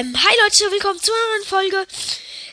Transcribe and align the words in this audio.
Ähm, 0.00 0.16
hi 0.16 0.34
Leute, 0.44 0.72
willkommen 0.72 0.98
zu 0.98 1.12
einer 1.12 1.36
neuen 1.36 1.46
Folge. 1.46 1.86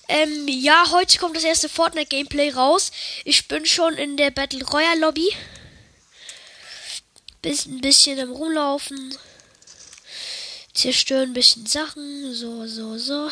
Ähm, 0.10 0.48
ja, 0.50 0.92
heute 0.92 1.18
kommt 1.18 1.38
das 1.38 1.46
erste 1.46 1.70
Fortnite-Gameplay 1.70 2.50
raus. 2.50 2.92
Ich 3.24 3.48
bin 3.48 3.66
schon 3.66 3.94
in 3.94 4.18
der 4.18 4.32
Battle 4.32 4.66
Royale 4.66 5.00
Lobby. 5.00 5.30
Bis 7.42 7.66
ein 7.66 7.80
bisschen 7.80 8.20
am 8.20 8.34
Rumlaufen. 8.34 9.18
Zerstören 10.74 11.30
ein 11.30 11.34
bisschen 11.34 11.66
Sachen. 11.66 12.34
So, 12.34 12.68
so, 12.68 12.98
so. 12.98 13.32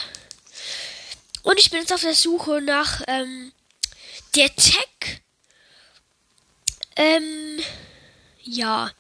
Und 1.44 1.60
ich 1.60 1.70
bin 1.70 1.82
jetzt 1.82 1.92
auf 1.92 2.00
der 2.00 2.16
Suche 2.16 2.62
nach, 2.62 3.02
ähm, 3.08 3.52
der 4.34 4.56
Tech. 4.56 5.24
Ähm, 6.96 7.60
ja. 8.44 8.92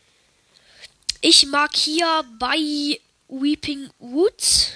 Ich 1.22 1.46
mag 1.46 1.74
hier 1.74 2.26
bei 2.38 3.00
Weeping 3.30 3.90
Woods. 4.00 4.72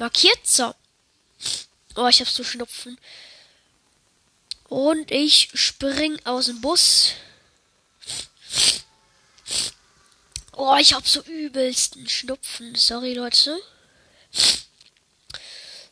Markiert 0.00 0.46
so. 0.46 0.74
Oh, 1.94 2.06
ich 2.06 2.22
hab 2.22 2.28
so 2.28 2.42
Schnupfen. 2.42 2.98
Und 4.70 5.10
ich 5.10 5.50
spring 5.52 6.18
aus 6.24 6.46
dem 6.46 6.62
Bus. 6.62 7.12
Oh, 10.52 10.74
ich 10.80 10.94
hab 10.94 11.06
so 11.06 11.20
übelsten 11.20 12.08
Schnupfen. 12.08 12.74
Sorry, 12.76 13.12
Leute. 13.12 13.60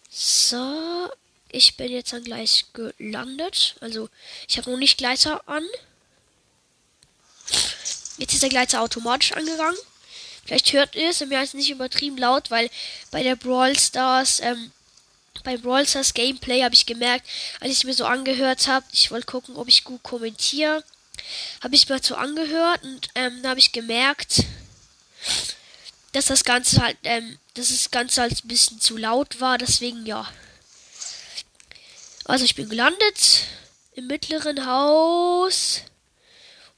So. 0.09 1.13
Ich 1.51 1.77
bin 1.77 1.93
jetzt 1.93 2.15
dann 2.15 2.25
gleich 2.25 2.65
gelandet. 2.73 3.77
Also, 3.81 4.09
ich 4.49 4.57
habe 4.57 4.71
noch 4.71 4.79
nicht 4.79 4.97
Gleiter 4.97 5.47
an. 5.47 5.67
Jetzt 8.17 8.33
ist 8.33 8.43
der 8.43 8.49
Gleiter 8.49 8.81
automatisch 8.81 9.33
angegangen. 9.33 9.79
Vielleicht 10.49 10.73
hört 10.73 10.97
ihr 10.97 11.11
es, 11.11 11.21
mir 11.21 11.43
ist 11.43 11.53
nicht 11.53 11.69
übertrieben 11.69 12.17
laut, 12.17 12.51
weil 12.51 12.71
bei 13.11 13.23
der 13.23 13.37
Brawl 13.37 13.79
Stars, 13.79 14.41
ähm, 14.41 14.73
bei 15.45 15.59
Brawl 15.59 15.87
Stars 15.87 16.15
Gameplay 16.15 16.63
habe 16.63 16.75
ich 16.75 16.87
gemerkt, 16.87 17.29
als 17.61 17.73
ich 17.73 17.85
mir 17.85 17.93
so 17.93 18.07
angehört 18.07 18.67
habe, 18.67 18.87
ich 18.91 19.11
wollte 19.11 19.27
gucken, 19.27 19.57
ob 19.57 19.69
ich 19.69 19.85
gut 19.85 20.03
kommentiere, 20.03 20.83
habe 21.63 21.75
ich 21.75 21.87
mir 21.87 22.03
so 22.03 22.15
angehört 22.15 22.83
und 22.83 23.09
ähm, 23.15 23.43
da 23.43 23.51
habe 23.51 23.61
ich 23.61 23.73
gemerkt, 23.73 24.45
dass 26.13 26.25
das 26.25 26.45
Ganze 26.45 26.81
halt, 26.81 26.97
ähm, 27.05 27.39
dass 27.53 27.69
das 27.69 27.91
Ganze 27.91 28.23
halt 28.23 28.43
ein 28.43 28.49
bisschen 28.49 28.81
zu 28.81 28.97
laut 28.97 29.43
war, 29.43 29.59
deswegen 29.59 30.07
ja. 30.07 30.27
Also 32.25 32.47
ich 32.47 32.55
bin 32.55 32.71
gelandet 32.71 33.45
im 33.93 34.07
mittleren 34.07 34.65
Haus 34.65 35.83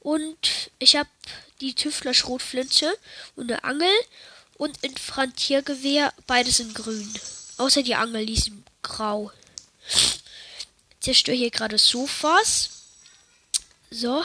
und 0.01 0.71
ich 0.77 0.97
habe 0.97 1.07
die 1.61 1.75
Tüftler 1.75 2.13
Schrotflinte 2.13 2.97
und 3.35 3.51
eine 3.51 3.63
Angel 3.63 3.93
und 4.55 4.83
ein 4.83 4.97
Frantiergewehr, 4.97 6.13
beides 6.27 6.59
in 6.59 6.73
grün. 6.73 7.13
Außer 7.57 7.83
die 7.83 7.95
Angel, 7.95 8.25
die 8.25 8.33
ist 8.33 8.47
in 8.47 8.63
grau. 8.81 9.31
Zerstöre 10.99 11.35
hier 11.35 11.51
gerade 11.51 11.77
Sofas. 11.77 12.69
So. 13.89 14.23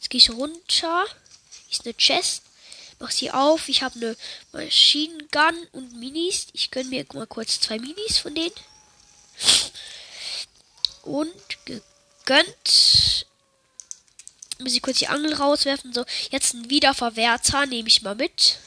Jetzt 0.00 0.10
gehe 0.10 0.18
ich 0.18 0.30
runter. 0.30 1.06
Ist 1.70 1.84
eine 1.84 1.94
Chest. 1.94 2.42
Mach 2.98 3.10
sie 3.10 3.30
auf. 3.30 3.68
Ich 3.68 3.82
habe 3.82 3.96
eine 3.96 4.16
Machine 4.52 5.18
Gun 5.30 5.66
und 5.72 5.98
Minis. 5.98 6.46
Ich 6.52 6.70
gönne 6.70 6.88
mir 6.88 7.06
mal 7.12 7.26
kurz 7.26 7.60
zwei 7.60 7.78
Minis 7.78 8.18
von 8.18 8.34
denen. 8.34 8.54
Und 11.02 11.34
gegönnt 11.66 13.23
muss 14.58 14.74
ich 14.74 14.82
kurz 14.82 14.98
die 14.98 15.08
Angel 15.08 15.34
rauswerfen. 15.34 15.92
So, 15.92 16.04
jetzt 16.30 16.54
ein 16.54 16.70
Wiederverwerter 16.70 17.66
nehme 17.66 17.88
ich 17.88 18.02
mal 18.02 18.14
mit. 18.14 18.58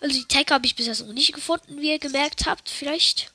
Also 0.00 0.14
die 0.14 0.26
Tag 0.26 0.50
habe 0.50 0.66
ich 0.66 0.76
bisher 0.76 0.96
noch 1.04 1.12
nicht 1.12 1.32
gefunden, 1.32 1.80
wie 1.80 1.90
ihr 1.90 1.98
gemerkt 1.98 2.46
habt, 2.46 2.68
vielleicht. 2.68 3.32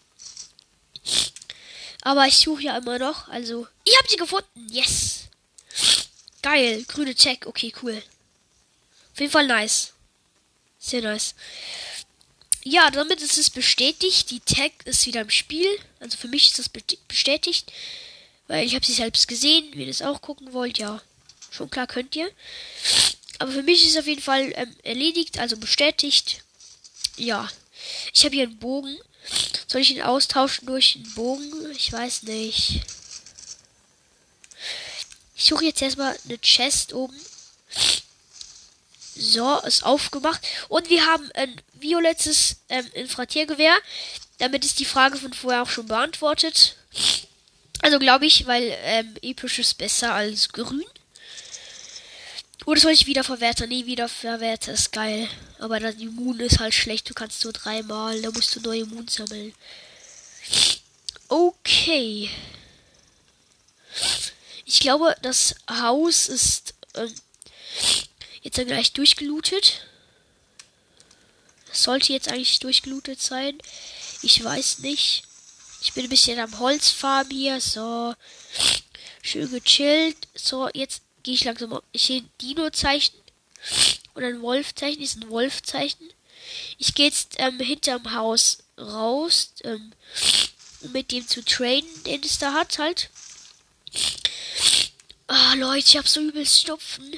Aber 2.02 2.28
ich 2.28 2.38
suche 2.38 2.64
ja 2.64 2.78
immer 2.78 3.00
noch. 3.00 3.28
Also, 3.30 3.68
ich 3.84 3.98
habe 3.98 4.10
sie 4.10 4.18
gefunden. 4.18 4.68
Yes. 4.70 5.22
Geil. 6.42 6.84
Grüne 6.88 7.16
Check. 7.16 7.48
Okay, 7.48 7.74
cool. 7.82 8.02
Auf 9.14 9.20
jeden 9.20 9.32
Fall 9.32 9.48
nice. 9.48 9.94
Sehr 10.78 11.02
nice. 11.02 11.34
Ja, 12.64 12.92
damit 12.92 13.22
ist 13.22 13.38
es 13.38 13.50
bestätigt. 13.50 14.30
Die 14.30 14.40
Tag 14.40 14.72
ist 14.86 15.06
wieder 15.08 15.22
im 15.22 15.32
Spiel. 15.32 15.68
Also 16.00 16.18
für 16.18 16.28
mich 16.28 16.48
ist 16.50 16.60
das 16.60 16.70
bestätigt. 16.70 17.72
Weil 18.48 18.66
ich 18.66 18.76
habe 18.76 18.86
sie 18.86 18.94
selbst 18.94 19.28
gesehen. 19.28 19.72
Wenn 19.72 19.82
ihr 19.82 19.88
das 19.88 20.02
auch 20.02 20.22
gucken 20.22 20.54
wollt, 20.54 20.78
ja. 20.78 21.02
Schon 21.52 21.70
klar 21.70 21.88
könnt 21.88 22.16
ihr. 22.16 22.30
Aber 23.40 23.52
für 23.52 23.64
mich 23.64 23.84
ist 23.84 23.92
es 23.92 23.98
auf 23.98 24.08
jeden 24.08 24.22
Fall 24.22 24.52
ähm, 24.56 24.76
erledigt, 24.84 25.40
also 25.40 25.58
bestätigt. 25.58 26.44
Ja. 27.18 27.50
Ich 28.14 28.24
habe 28.24 28.36
hier 28.36 28.44
einen 28.44 28.60
Bogen. 28.60 28.98
Soll 29.68 29.82
ich 29.82 29.92
ihn 29.92 30.02
austauschen 30.02 30.68
durch 30.68 30.96
einen 30.96 31.14
Bogen? 31.16 31.72
Ich 31.72 31.92
weiß 31.92 32.24
nicht. 32.24 32.82
Ich 35.36 35.46
suche 35.46 35.66
jetzt 35.66 35.82
erstmal 35.82 36.18
eine 36.26 36.38
Chest 36.40 36.94
oben. 36.94 37.20
So, 39.16 39.60
ist 39.62 39.84
aufgemacht. 39.84 40.42
Und 40.68 40.90
wir 40.90 41.06
haben 41.06 41.32
ein 41.34 41.62
violettes 41.74 42.58
ähm, 42.70 42.86
Infratiergewehr. 42.94 43.76
Damit 44.38 44.66
ist 44.66 44.80
die 44.80 44.86
Frage 44.86 45.18
von 45.18 45.34
vorher 45.34 45.64
auch 45.64 45.70
schon 45.70 45.88
beantwortet. 45.88 46.75
Also 47.86 48.00
glaube 48.00 48.26
ich, 48.26 48.48
weil 48.48 48.76
ähm, 48.82 49.14
episch 49.22 49.60
ist 49.60 49.76
besser 49.76 50.12
als 50.12 50.50
grün. 50.50 50.84
Oder 52.66 52.82
soll 52.82 52.94
ich 52.94 53.06
wiederverwerten? 53.06 53.70
Nee, 53.70 53.86
wiederverwerten 53.86 54.74
ist 54.74 54.92
geil. 54.92 55.30
Aber 55.60 55.80
das 55.80 55.94
Immun 55.98 56.40
ist 56.40 56.58
halt 56.58 56.74
schlecht. 56.74 57.08
Du 57.08 57.14
kannst 57.14 57.44
nur 57.44 57.54
dreimal. 57.54 58.20
Da 58.24 58.32
musst 58.32 58.56
du 58.56 58.62
neue 58.62 58.80
Immun 58.80 59.08
sammeln. 59.08 59.54
Okay. 61.28 62.32
Ich 64.66 64.80
glaube, 64.80 65.16
das 65.22 65.54
Haus 65.70 66.28
ist 66.28 66.74
ähm, 66.96 67.14
jetzt 68.42 68.58
dann 68.58 68.66
gleich 68.66 68.94
durchgelootet. 68.94 69.86
Sollte 71.72 72.14
jetzt 72.14 72.30
eigentlich 72.30 72.58
durchgelootet 72.62 73.22
sein. 73.22 73.60
Ich 74.24 74.44
weiß 74.44 74.80
nicht. 74.80 75.26
Ich 75.86 75.94
bin 75.94 76.04
ein 76.06 76.10
bisschen 76.10 76.40
am 76.40 76.60
Holzfarm 76.60 77.30
hier. 77.30 77.62
So. 77.62 78.16
Schön 79.22 79.52
gechillt. 79.52 80.18
So, 80.34 80.68
jetzt 80.74 81.04
gehe 81.22 81.36
ich 81.36 81.44
langsam 81.44 81.74
auf. 81.74 81.84
Ich 81.92 82.08
sehe 82.08 82.22
ein 82.22 82.30
Dino-Zeichen. 82.42 83.14
Oder 84.16 84.28
ein 84.28 84.42
Wolf-Zeichen. 84.42 85.04
Ist 85.04 85.18
ein 85.18 85.30
Wolf-Zeichen. 85.30 86.10
Ich 86.80 86.96
gehe 86.96 87.06
jetzt 87.06 87.36
ähm, 87.38 87.60
hinterm 87.60 88.16
Haus 88.16 88.64
raus. 88.80 89.54
Ähm, 89.64 89.94
um 90.82 90.92
mit 90.92 91.12
dem 91.12 91.28
zu 91.28 91.46
trainen, 91.46 92.04
den 92.04 92.24
es 92.24 92.40
da 92.40 92.54
hat, 92.54 92.80
halt. 92.80 93.12
Ah, 95.28 95.54
oh, 95.54 95.58
Leute, 95.58 95.88
ich 95.88 95.98
habe 95.98 96.08
so 96.08 96.20
übelst 96.20 96.62
Stopfen. 96.62 97.14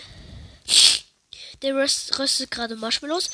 Der 1.61 1.73
röst, 1.73 2.19
röstet 2.19 2.51
gerade 2.51 2.75
Marshmallows. 2.75 3.29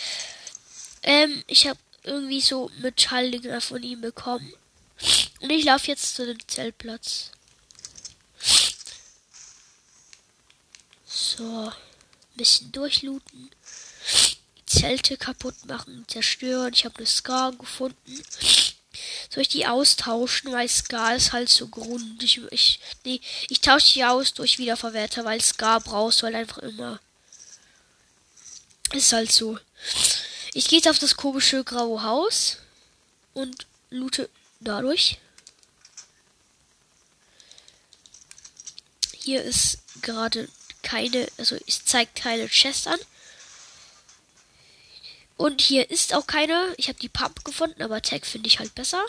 Ähm, 1.01 1.43
ich 1.47 1.65
habe 1.65 1.79
irgendwie 2.03 2.41
so 2.41 2.69
Metalldinger 2.81 3.61
von 3.61 3.81
ihm 3.81 4.01
bekommen. 4.01 4.53
Und 5.41 5.49
ich 5.49 5.65
laufe 5.65 5.87
jetzt 5.87 6.15
zu 6.15 6.25
dem 6.25 6.37
Zeltplatz. 6.47 7.31
So. 11.05 11.71
Ein 12.33 12.37
bisschen 12.37 12.71
durchlooten. 12.71 13.51
Zelte 14.65 15.17
kaputt 15.17 15.65
machen, 15.65 16.05
zerstören. 16.07 16.73
Ich 16.73 16.85
habe 16.85 16.97
eine 16.97 17.05
Scar 17.05 17.51
gefunden. 17.51 18.23
Soll 19.29 19.41
ich 19.41 19.49
die 19.49 19.67
austauschen, 19.67 20.51
weil 20.51 20.67
Scar 20.67 21.15
ist 21.15 21.33
halt 21.33 21.49
so 21.49 21.67
grund. 21.67 22.23
Ich, 22.23 22.41
ich, 22.51 22.79
nee, 23.03 23.21
ich 23.49 23.61
tausche 23.61 23.93
die 23.93 24.03
aus 24.03 24.33
durch 24.33 24.57
Wiederverwerter, 24.57 25.25
weil 25.25 25.41
Scar 25.41 25.79
brauchst 25.79 26.21
du 26.21 26.25
halt 26.25 26.35
einfach 26.35 26.59
immer. 26.59 26.99
Ist 28.93 29.13
halt 29.13 29.31
so. 29.31 29.59
Ich 30.53 30.67
gehe 30.67 30.79
jetzt 30.79 30.87
auf 30.87 30.99
das 30.99 31.17
komische 31.17 31.63
graue 31.63 32.03
Haus 32.03 32.57
und 33.33 33.65
loote 33.89 34.29
dadurch. 34.63 35.19
Hier 39.13 39.43
ist 39.43 39.79
gerade 40.01 40.49
keine, 40.81 41.27
also 41.37 41.57
es 41.67 41.85
zeigt 41.85 42.15
keine 42.15 42.47
Chest 42.47 42.87
an. 42.87 42.99
Und 45.37 45.61
hier 45.61 45.89
ist 45.89 46.13
auch 46.13 46.27
keine. 46.27 46.73
Ich 46.77 46.87
habe 46.89 46.99
die 46.99 47.09
Pump 47.09 47.43
gefunden, 47.43 47.81
aber 47.81 48.01
Tag 48.01 48.25
finde 48.25 48.47
ich 48.47 48.59
halt 48.59 48.75
besser. 48.75 49.03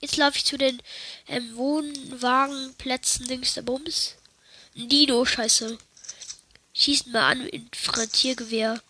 Jetzt 0.00 0.16
laufe 0.16 0.36
ich 0.36 0.44
zu 0.44 0.56
den 0.56 0.80
ähm, 1.26 1.56
Wohnwagenplätzen 1.56 3.26
links 3.26 3.54
der 3.54 3.62
Bums. 3.62 4.14
Ein 4.76 4.88
Dino, 4.88 5.24
scheiße. 5.24 5.78
Schießt 6.72 7.08
mal 7.08 7.32
an 7.32 7.44
mit 7.44 7.74
Frankiergewehr. 7.74 8.80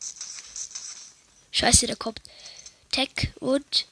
Scheiße, 1.50 1.86
der 1.86 1.96
kommt. 1.96 2.20
Tech 2.90 3.32
und 3.40 3.86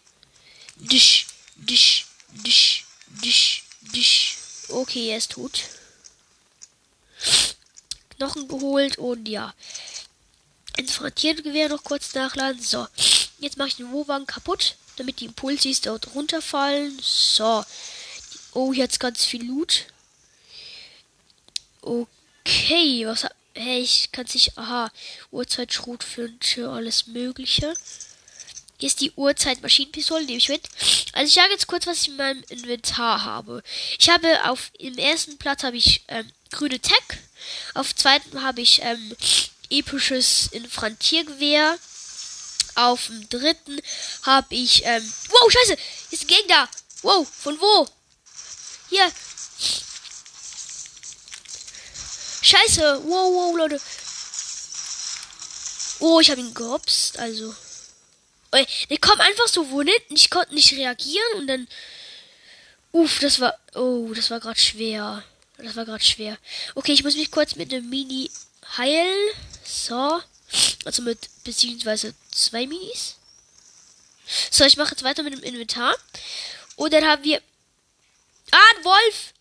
Disch, 0.77 1.26
Disch, 1.57 2.07
Disch, 2.29 2.85
Disch, 3.07 3.65
Disch. 3.81 4.37
Okay, 4.69 5.11
er 5.11 5.19
ist 5.19 5.33
tot. 5.33 5.63
Knochen 8.11 8.49
geholt 8.49 8.99
und 8.99 9.29
ja. 9.29 9.55
Infrarotgewehr 10.77 11.69
noch 11.69 11.85
kurz 11.85 12.15
nachladen. 12.15 12.61
So. 12.61 12.87
Jetzt 13.39 13.59
mache 13.59 13.69
ich 13.69 13.77
den 13.77 13.91
Wohnwagen 13.91 14.27
kaputt, 14.27 14.77
damit 14.97 15.21
die 15.21 15.27
Impulsis 15.27 15.81
dort 15.81 16.15
runterfallen. 16.15 16.99
So. 17.03 17.65
Oh, 18.53 18.73
jetzt 18.73 19.01
ganz 19.01 19.25
viel 19.25 19.45
Loot. 19.47 19.87
Okay, 21.83 23.07
was 23.07 23.27
Hey, 23.59 23.81
ich 23.81 24.13
kann 24.13 24.27
sich. 24.27 24.59
Aha, 24.59 24.91
Uhrzeit, 25.31 25.73
Schrotflinte, 25.73 26.69
alles 26.69 27.07
Mögliche. 27.07 27.73
Hier 28.79 28.87
ist 28.87 29.01
die 29.01 29.13
Uhrzeit 29.13 29.63
Maschinenpistole, 29.63 30.27
nehme 30.27 30.37
ich 30.37 30.51
mit. 30.51 30.69
Also 31.17 31.29
ich 31.29 31.35
sage 31.35 31.53
jetzt 31.53 31.67
kurz, 31.67 31.87
was 31.87 32.03
ich 32.03 32.09
in 32.09 32.17
meinem 32.17 32.45
Inventar 32.51 33.25
habe. 33.25 33.63
Ich 33.99 34.11
habe 34.11 34.45
auf 34.51 34.71
im 34.79 34.99
ersten 34.99 35.39
Platz 35.39 35.63
habe 35.63 35.79
ich 35.79 36.05
ähm, 36.09 36.31
grüne 36.53 36.79
Tech. 36.79 37.03
Auf 37.73 37.95
zweiten 37.95 38.43
habe 38.43 38.61
ich 38.61 38.83
ähm, 38.83 39.17
episches 39.71 40.49
Infrantiergewehr. 40.53 41.79
Auf 42.75 43.07
dem 43.07 43.27
dritten 43.31 43.81
habe 44.25 44.55
ich 44.55 44.85
ähm, 44.85 45.15
Wow, 45.31 45.51
scheiße! 45.51 45.79
Ist 46.11 46.25
ein 46.25 46.27
Gegner! 46.27 46.69
Wow, 47.01 47.27
von 47.27 47.59
wo? 47.59 47.89
Hier. 48.91 49.11
Scheiße! 52.43 53.01
Wow, 53.05 53.33
wow, 53.33 53.57
Leute. 53.57 53.81
Oh, 56.01 56.21
ich 56.21 56.31
habe 56.31 56.43
ihn 56.43 56.53
gehopst, 56.53 57.19
also. 57.19 57.55
Der 58.53 58.99
kommt 58.99 59.21
einfach 59.21 59.49
so 59.49 59.65
von 59.65 59.87
hinten. 59.87 60.17
Ich 60.17 60.31
konnte 60.31 60.55
nicht 60.55 60.73
reagieren 60.73 61.35
und 61.37 61.47
dann. 61.47 61.69
Uff, 62.93 63.19
das 63.21 63.41
war. 63.41 63.59
Oh, 63.75 64.13
das 64.15 64.31
war 64.31 64.41
gerade 64.41 64.59
schwer. 64.59 65.23
Das 65.59 65.77
war 65.77 65.85
gerade 65.85 66.05
schwer. 66.05 66.39
Okay, 66.75 66.93
ich 66.93 67.05
muss 67.05 67.17
mich 67.17 67.31
kurz 67.31 67.57
mit 67.57 67.73
einem 67.73 67.89
Mini 67.89 68.31
heilen. 68.77 69.31
So. 69.65 70.21
Also 70.85 71.03
mit 71.03 71.19
beziehungsweise 71.45 72.15
zwei 72.31 72.67
Minis. 72.67 73.17
So, 74.51 74.65
ich 74.65 74.77
mache 74.77 74.93
jetzt 74.93 75.03
weiter 75.03 75.23
mit 75.23 75.33
dem 75.33 75.43
Inventar. 75.43 75.95
Und 76.77 76.93
dann 76.93 77.05
haben 77.05 77.25
wir. 77.25 77.41
Ah, 78.51 78.77
ein 78.77 78.85
Wolf! 78.85 79.33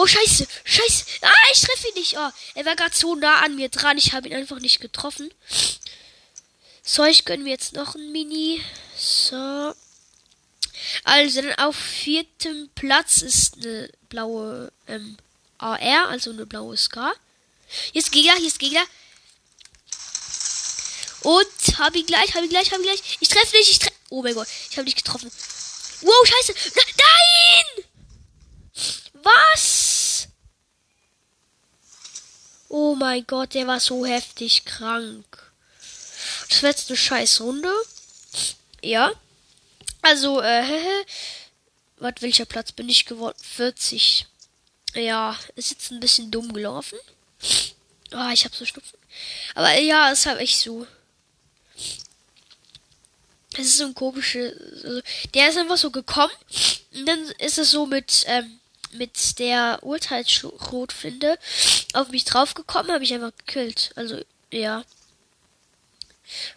Oh, 0.00 0.06
scheiße. 0.06 0.46
Scheiße. 0.62 1.04
Ah, 1.22 1.32
ich 1.52 1.60
treffe 1.60 1.88
ihn 1.88 1.94
nicht. 1.94 2.16
Oh, 2.16 2.30
er 2.54 2.64
war 2.64 2.76
gerade 2.76 2.94
so 2.94 3.16
nah 3.16 3.40
an 3.40 3.56
mir 3.56 3.68
dran. 3.68 3.98
Ich 3.98 4.12
habe 4.12 4.28
ihn 4.28 4.34
einfach 4.36 4.60
nicht 4.60 4.80
getroffen. 4.80 5.34
So, 6.84 7.04
ich 7.04 7.24
gönne 7.24 7.42
mir 7.42 7.50
jetzt 7.50 7.72
noch 7.72 7.96
ein 7.96 8.12
Mini. 8.12 8.62
So. 8.96 9.74
Also, 11.02 11.42
dann 11.42 11.52
auf 11.56 11.74
viertem 11.74 12.70
Platz 12.76 13.22
ist 13.22 13.56
eine 13.56 13.90
blaue 14.08 14.70
ähm, 14.86 15.16
AR, 15.58 16.08
also 16.08 16.30
eine 16.30 16.46
blaue 16.46 16.76
Ska. 16.76 17.12
Hier 17.92 18.00
ist 18.00 18.12
Gegner, 18.12 18.36
ist 18.38 18.60
Gegner. 18.60 18.84
Und 21.22 21.78
hab 21.78 21.96
ihn 21.96 22.06
gleich, 22.06 22.36
hab 22.36 22.44
ihn 22.44 22.50
gleich, 22.50 22.70
hab 22.70 22.78
ihn 22.78 22.84
gleich. 22.84 23.18
Ich 23.18 23.28
treffe 23.28 23.56
nicht, 23.56 23.68
ich 23.68 23.80
treffe. 23.80 23.96
Oh 24.10 24.22
mein 24.22 24.34
Gott, 24.34 24.46
ich 24.70 24.76
habe 24.76 24.84
dich 24.84 24.94
getroffen. 24.94 25.28
Wow, 26.02 26.24
scheiße. 26.24 26.54
Nein! 26.76 27.84
Was? 29.24 29.77
Oh 32.68 32.94
mein 32.94 33.26
Gott, 33.26 33.54
der 33.54 33.66
war 33.66 33.80
so 33.80 34.04
heftig 34.04 34.64
krank. 34.64 35.24
Das 36.48 36.62
war 36.62 36.70
jetzt 36.70 36.90
eine 36.90 36.96
scheiß 36.96 37.40
Runde. 37.40 37.72
Ja. 38.82 39.12
Also, 40.02 40.40
äh, 40.40 40.64
was, 41.98 42.14
welcher 42.20 42.44
Platz 42.44 42.72
bin 42.72 42.88
ich 42.88 43.06
geworden? 43.06 43.36
40. 43.40 44.26
Ja, 44.94 45.36
ist 45.54 45.70
jetzt 45.70 45.90
ein 45.90 46.00
bisschen 46.00 46.30
dumm 46.30 46.52
gelaufen. 46.52 46.98
Ah, 48.10 48.28
oh, 48.28 48.32
ich 48.32 48.44
hab 48.44 48.54
so 48.54 48.64
Schnupfen. 48.64 48.98
Aber 49.54 49.78
ja, 49.78 50.10
ist 50.10 50.26
halt 50.26 50.40
echt 50.40 50.60
so. 50.60 50.86
Es 53.54 53.66
ist 53.66 53.78
so 53.78 53.84
ein 53.86 53.94
komischer. 53.94 54.52
Also, 54.84 55.00
der 55.34 55.48
ist 55.48 55.58
einfach 55.58 55.76
so 55.76 55.90
gekommen. 55.90 56.32
Und 56.94 57.06
dann 57.06 57.24
ist 57.38 57.58
es 57.58 57.70
so 57.70 57.86
mit, 57.86 58.24
ähm, 58.26 58.60
mit 58.92 59.38
der 59.38 59.80
Urteilsschrotflinte 59.82 61.38
auf 61.92 62.08
mich 62.08 62.24
draufgekommen, 62.24 62.92
habe 62.92 63.04
ich 63.04 63.12
einfach 63.14 63.32
gekillt. 63.36 63.92
Also, 63.96 64.22
ja. 64.50 64.84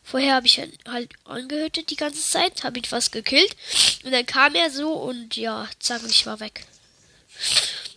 Vorher 0.04 0.36
habe 0.36 0.48
ich 0.48 0.60
halt 0.86 1.10
angehütet 1.24 1.89
die 1.89 1.95
ganze 1.95 2.22
Zeit, 2.22 2.63
habe 2.63 2.80
ihn 2.80 2.86
fast 2.86 3.12
gekillt. 3.12 3.56
Und 4.04 4.12
dann 4.12 4.25
kam 4.25 4.56
er 4.56 4.69
so 4.69 4.94
und 4.94 5.36
ja, 5.36 5.69
zack, 5.80 6.01
ich 6.10 6.25
war 6.25 6.39
weg. 6.39 6.66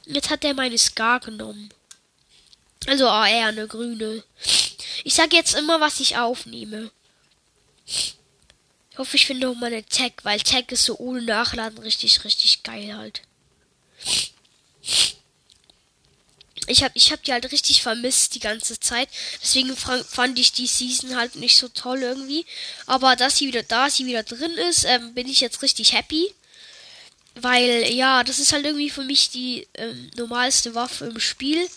Jetzt 0.07 0.31
hat 0.31 0.45
er 0.45 0.55
meine 0.55 0.79
Scar 0.79 1.21
genommen. 1.21 1.71
Also 2.87 3.09
AR, 3.09 3.27
ah, 3.27 3.49
eine 3.49 3.67
grüne. 3.67 4.23
Ich 5.05 5.15
sage 5.15 5.37
jetzt 5.37 5.55
immer, 5.55 5.81
was 5.81 6.01
ich 6.01 6.17
aufnehme. 6.17 6.91
Ich 7.87 8.99
hoffe, 8.99 9.17
ich 9.17 9.27
finde 9.27 9.49
auch 9.49 9.55
meine 9.55 9.85
Tag, 9.87 10.13
weil 10.23 10.41
Tag 10.41 10.71
ist 10.71 10.85
so 10.85 10.97
ohne 10.99 11.23
Nachladen 11.23 11.79
richtig, 11.79 12.25
richtig 12.25 12.63
geil 12.63 12.97
halt. 12.97 13.23
Ich 16.67 16.83
habe 16.83 16.93
ich 16.95 17.13
hab 17.13 17.23
die 17.23 17.33
halt 17.33 17.51
richtig 17.53 17.83
vermisst 17.83 18.35
die 18.35 18.41
ganze 18.41 18.81
Zeit. 18.81 19.09
Deswegen 19.43 19.77
fand 19.77 20.39
ich 20.39 20.53
die 20.53 20.67
Season 20.67 21.17
halt 21.17 21.37
nicht 21.37 21.57
so 21.57 21.69
toll 21.69 22.03
irgendwie. 22.03 22.47
Aber 22.87 23.17
dass 23.17 23.39
sie 23.39 23.49
wieder 23.49 23.63
da, 23.63 23.91
sie 23.91 24.07
wieder 24.07 24.23
drin 24.23 24.53
ist, 24.53 24.85
ähm, 24.85 25.15
bin 25.15 25.29
ich 25.29 25.41
jetzt 25.41 25.63
richtig 25.63 25.93
happy. 25.93 26.33
Weil, 27.35 27.93
ja, 27.93 28.23
das 28.25 28.39
ist 28.39 28.53
halt 28.53 28.65
irgendwie 28.65 28.91
für 28.91 29.05
mich 29.05 29.31
die 29.31 29.67
ähm, 29.75 30.11
normalste 30.17 30.75
Waffe 30.75 31.07
im 31.07 31.21
Spiel. 31.21 31.69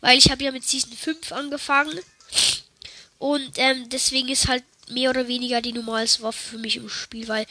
Weil 0.00 0.18
ich 0.18 0.30
habe 0.30 0.44
ja 0.44 0.52
mit 0.52 0.66
Season 0.66 0.92
5 0.92 1.32
angefangen. 1.32 1.98
Und 3.18 3.52
ähm, 3.56 3.88
deswegen 3.88 4.28
ist 4.28 4.48
halt 4.48 4.64
mehr 4.88 5.10
oder 5.10 5.28
weniger 5.28 5.60
die 5.60 5.72
normalste 5.72 6.22
Waffe 6.22 6.50
für 6.50 6.58
mich 6.58 6.76
im 6.76 6.88
Spiel. 6.88 7.28
Weil 7.28 7.46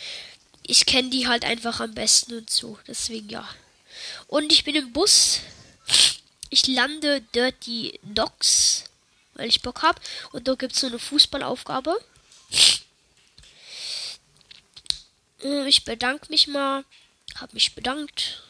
ich 0.66 0.86
kenne 0.86 1.10
die 1.10 1.28
halt 1.28 1.46
einfach 1.46 1.80
am 1.82 1.94
besten 1.94 2.34
und 2.34 2.50
so. 2.50 2.80
Deswegen, 2.88 3.30
ja. 3.30 3.48
Und 4.28 4.52
ich 4.52 4.64
bin 4.64 4.76
im 4.76 4.94
Bus 4.94 5.42
ich 6.52 6.68
lande 6.68 7.22
Dirty 7.34 8.00
Dogs, 8.04 8.84
weil 9.34 9.48
ich 9.48 9.62
Bock 9.62 9.82
hab. 9.82 10.00
Und 10.34 10.48
da 10.48 10.54
gibt's 10.54 10.82
so 10.82 10.88
eine 10.88 11.00
Fußballaufgabe. 11.00 11.98
Äh, 15.42 15.68
ich 15.68 15.86
bedanke 15.86 16.28
mich 16.30 16.48
mal. 16.48 16.84
Hab 17.40 17.54
mich 17.54 17.74
bedankt. 17.74 18.44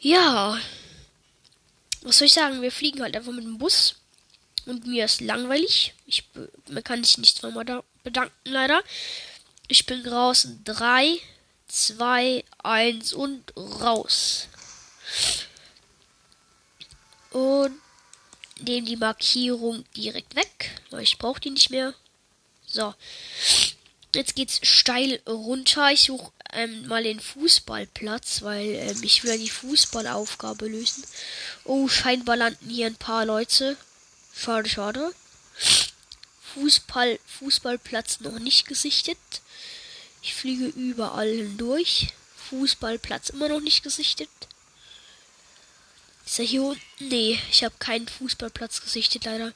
Ja. 0.00 0.58
Was 2.02 2.18
soll 2.18 2.26
ich 2.26 2.32
sagen? 2.32 2.62
Wir 2.62 2.72
fliegen 2.72 3.02
halt 3.02 3.16
einfach 3.16 3.32
mit 3.32 3.44
dem 3.44 3.58
Bus. 3.58 3.94
Und 4.66 4.86
mir 4.86 5.04
ist 5.04 5.20
langweilig. 5.20 5.94
Ich 6.06 6.24
man 6.68 6.82
kann 6.82 7.04
sich 7.04 7.18
nicht 7.18 7.38
zweimal 7.38 7.64
da 7.64 7.84
bedanken, 8.02 8.34
leider. 8.44 8.82
Ich 9.68 9.86
bin 9.86 10.02
draußen. 10.02 10.64
Drei, 10.64 11.20
2, 11.70 12.44
1 12.62 13.12
und 13.12 13.52
raus. 13.56 14.48
Und 17.30 17.78
nehme 18.60 18.86
die 18.86 18.96
Markierung 18.96 19.84
direkt 19.96 20.34
weg, 20.34 20.70
weil 20.90 21.02
ich 21.02 21.18
brauche 21.18 21.40
die 21.40 21.50
nicht 21.50 21.70
mehr. 21.70 21.94
So. 22.66 22.94
Jetzt 24.14 24.34
geht's 24.34 24.60
steil 24.62 25.20
runter. 25.26 25.90
Ich 25.92 26.02
suche 26.02 26.32
ähm, 26.52 26.86
mal 26.88 27.04
den 27.04 27.20
Fußballplatz, 27.20 28.42
weil 28.42 28.74
ähm, 28.74 29.02
ich 29.02 29.22
will 29.22 29.38
die 29.38 29.50
Fußballaufgabe 29.50 30.66
lösen. 30.66 31.04
Oh, 31.64 31.86
scheinbar 31.88 32.36
landen 32.36 32.68
hier 32.68 32.86
ein 32.86 32.96
paar 32.96 33.24
Leute. 33.24 33.76
Schade, 34.34 34.68
schade. 34.68 35.12
Fußball, 36.54 37.20
Fußballplatz 37.38 38.20
noch 38.20 38.40
nicht 38.40 38.66
gesichtet. 38.66 39.18
Ich 40.22 40.34
fliege 40.34 40.66
überall 40.66 41.28
hindurch. 41.28 42.08
Fußballplatz 42.48 43.28
immer 43.30 43.48
noch 43.48 43.60
nicht 43.60 43.82
gesichtet. 43.82 44.28
Ist 46.26 46.38
er 46.38 46.44
hier 46.44 46.62
unten? 46.62 46.82
Nee, 46.98 47.40
ich 47.50 47.64
habe 47.64 47.74
keinen 47.78 48.08
Fußballplatz 48.08 48.80
gesichtet, 48.82 49.24
leider. 49.24 49.52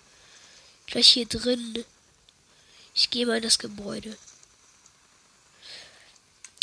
Gleich 0.87 1.09
hier 1.09 1.27
drin. 1.27 1.85
Ich 2.95 3.11
gehe 3.11 3.27
mal 3.27 3.37
in 3.39 3.43
das 3.43 3.59
Gebäude. 3.59 4.17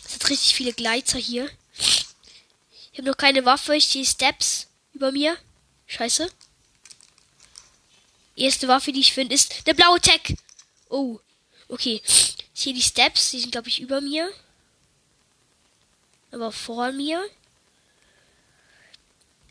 Es 0.06 0.16
hat 0.16 0.30
richtig 0.30 0.56
viele 0.56 0.74
Gleiter 0.74 1.18
hier. 1.18 1.50
Ich 1.78 2.98
habe 2.98 3.10
noch 3.10 3.18
keine 3.18 3.46
Waffe. 3.46 3.76
Ich 3.76 3.88
sehe 3.88 4.06
Steps 4.06 4.68
über 4.94 5.12
mir. 5.12 5.38
Scheiße. 5.88 6.32
Erste 8.36 8.68
Waffe, 8.68 8.92
die 8.92 9.02
ich 9.02 9.14
finde, 9.14 9.36
ist 9.36 9.68
der 9.68 9.74
blaue 9.74 10.00
Tech. 10.00 10.36
Oh. 10.90 11.20
Okay. 11.68 12.02
Hier 12.62 12.74
die 12.74 12.82
Steps, 12.82 13.32
die 13.32 13.40
sind 13.40 13.52
glaube 13.52 13.70
ich 13.70 13.82
über 13.82 14.02
mir. 14.02 14.32
Aber 16.32 16.52
vor 16.52 16.92
mir. 16.92 17.24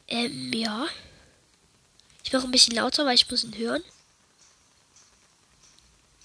Ähm, 0.07 0.53
ja. 0.53 0.87
Ich 2.23 2.33
mache 2.33 2.45
ein 2.45 2.53
bisschen 2.53 2.75
lauter, 2.75 3.05
weil 3.05 3.17
ich 3.17 3.31
muss 3.31 3.45
ihn 3.45 3.57
hören. 3.57 3.83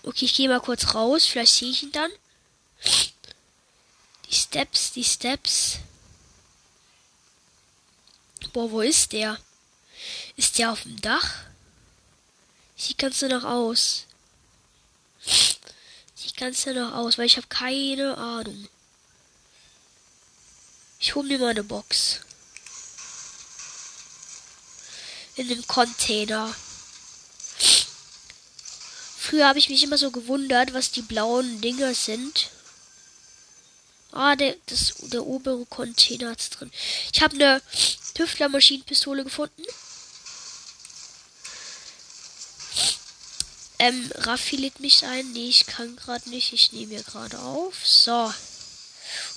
Okay, 0.04 0.25
ich 0.25 0.36
gehe 0.36 0.48
mal 0.48 0.62
kurz 0.62 0.94
raus. 0.94 1.25
Vielleicht 1.25 1.54
sehe 1.54 1.72
ich 1.72 1.82
ihn 1.82 1.92
dann. 1.92 2.12
Die 4.30 4.36
Steps, 4.36 4.94
die 4.94 5.04
Steps. 5.04 5.80
Boah, 8.54 8.70
wo 8.70 8.82
ist 8.82 9.12
der? 9.12 9.39
Ist 10.36 10.60
der 10.60 10.72
auf 10.72 10.84
dem 10.84 11.01
Dach? 11.01 11.34
Sieht 12.77 13.00
ganz 13.00 13.20
danach 13.20 13.44
aus. 13.44 14.06
Sieht 16.36 16.42
ganz 16.42 16.63
danach 16.65 16.96
aus, 16.96 17.18
weil 17.18 17.27
ich 17.27 17.38
habe 17.38 17.48
keine 17.48 18.18
Ahnung. 18.18 18.68
Ich 21.00 21.15
hole 21.15 21.30
mir 21.30 21.39
mal 21.39 21.51
eine 21.51 21.63
Box. 21.63 22.20
In 25.38 25.48
dem 25.48 25.65
Container. 25.65 26.54
Früher 29.18 29.48
habe 29.48 29.60
ich 29.60 29.70
mich 29.70 29.82
immer 29.82 29.98
so 29.98 30.12
gewundert, 30.12 30.74
was 30.74 30.92
die 30.92 31.04
blauen 31.04 31.62
Dinger 31.62 31.94
sind. 31.94 32.50
Ah, 34.12 34.36
der, 34.36 34.58
das, 34.65 34.94
der 35.04 35.25
obere 35.25 35.65
Container 35.65 36.32
hat's 36.32 36.50
drin. 36.50 36.70
Ich 37.13 37.22
habe 37.22 37.36
eine 37.36 37.62
Tüftler-Maschinenpistole 38.13 39.24
gefunden. 39.24 39.63
Ähm, 43.86 44.12
Raffi 44.15 44.56
lädt 44.56 44.80
mich 44.80 45.06
ein. 45.06 45.32
Nee, 45.34 45.50
ich 45.50 45.65
kann 45.65 45.96
gerade 45.96 46.30
nicht. 46.30 46.54
Ich 46.54 46.72
nehme 46.72 46.94
hier 46.94 47.04
gerade 47.04 47.39
auf. 47.39 47.88
So. 47.88 48.34